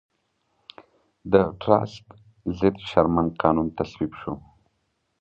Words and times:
د 1.31 1.33
ټراست 1.61 2.05
ضد 2.59 2.75
شرمن 2.89 3.27
قانون 3.41 3.67
تصویب 3.77 4.11
شو. 4.19 4.33